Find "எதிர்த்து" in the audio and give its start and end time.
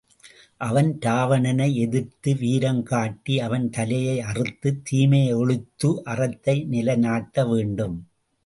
1.73-2.35